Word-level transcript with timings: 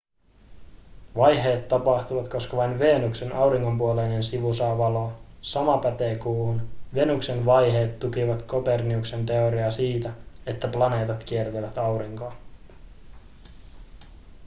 vaiheet 1.15 1.67
tapahtuvat 1.67 2.27
koska 2.27 2.57
vain 2.57 2.79
venuksen 2.79 3.33
auringonpuoleinen 3.35 4.23
sivu 4.23 4.53
saa 4.53 4.77
valoa 4.77 5.19
sama 5.41 5.77
pätee 5.77 6.15
kuuhun. 6.15 6.69
venuksen 6.93 7.45
vaiheet 7.45 7.99
tukivat 7.99 8.41
kopernikuksen 8.41 9.25
teoriaa 9.25 9.71
siitä 9.71 10.13
että 10.45 10.67
planeetat 10.67 11.23
kiertävät 11.23 11.77
aurinkoa 11.77 12.33